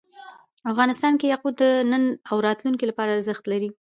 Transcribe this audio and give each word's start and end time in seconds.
افغانستان 0.71 1.13
کې 1.19 1.25
یاقوت 1.33 1.55
د 1.63 1.65
نن 1.91 2.03
او 2.29 2.37
راتلونکي 2.47 2.85
لپاره 2.87 3.09
ارزښت 3.17 3.43
لري. 3.51 3.69